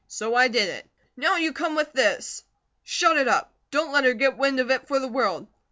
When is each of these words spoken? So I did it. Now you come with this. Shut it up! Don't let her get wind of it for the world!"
So 0.07 0.33
I 0.33 0.47
did 0.47 0.67
it. 0.67 0.89
Now 1.15 1.35
you 1.35 1.53
come 1.53 1.75
with 1.75 1.93
this. 1.93 2.43
Shut 2.81 3.17
it 3.17 3.27
up! 3.27 3.53
Don't 3.69 3.91
let 3.91 4.03
her 4.05 4.15
get 4.15 4.35
wind 4.35 4.59
of 4.59 4.71
it 4.71 4.87
for 4.87 4.97
the 4.99 5.07
world!" 5.07 5.45